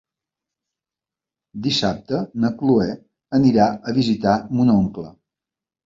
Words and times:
Dissabte 1.67 2.23
na 2.47 2.53
Cloè 2.63 2.91
anirà 3.43 3.71
a 3.93 3.97
visitar 4.03 4.37
mon 4.61 4.77
oncle. 4.83 5.19